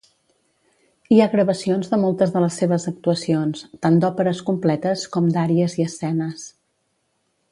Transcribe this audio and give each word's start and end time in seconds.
Hi 1.15 1.19
ha 1.21 1.27
gravacions 1.33 1.91
de 1.91 1.99
moltes 2.05 2.33
de 2.37 2.41
les 2.45 2.57
seves 2.63 2.87
actuacions, 2.93 3.61
tant 3.87 4.01
d'òperes 4.05 4.41
completes, 4.49 5.05
com 5.17 5.31
d'àries 5.37 5.79
i 5.83 5.89
escenes. 5.91 6.49